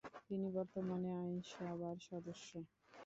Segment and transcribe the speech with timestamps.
[0.21, 2.49] তিনি বর্তমানে আইনসভার সদস্য।